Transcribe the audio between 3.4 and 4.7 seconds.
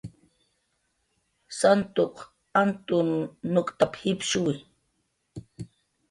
nuk'tap"" jipshuwi"